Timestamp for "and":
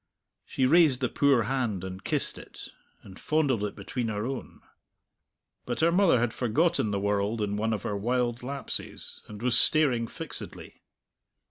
1.83-2.03, 3.03-3.19, 9.27-9.43